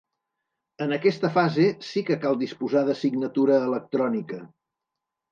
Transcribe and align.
En 0.83 0.93
aquesta 0.95 1.29
fase 1.35 1.65
sí 1.87 2.01
que 2.07 2.17
cal 2.23 2.39
disposar 2.43 2.81
de 2.87 2.95
signatura 3.01 3.59
electrònica. 3.67 4.41